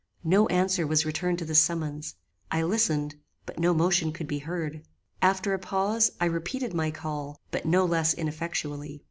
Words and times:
"No 0.23 0.47
answer 0.47 0.87
was 0.87 1.05
returned 1.05 1.37
to 1.37 1.45
this 1.45 1.61
summons. 1.61 2.15
I 2.49 2.63
listened, 2.63 3.13
but 3.45 3.59
no 3.59 3.71
motion 3.71 4.11
could 4.11 4.25
be 4.27 4.39
heard. 4.39 4.81
After 5.21 5.53
a 5.53 5.59
pause 5.59 6.09
I 6.19 6.25
repeated 6.25 6.73
my 6.73 6.89
call, 6.89 7.39
but 7.51 7.67
no 7.67 7.85
less 7.85 8.15
ineffectually. 8.15 8.99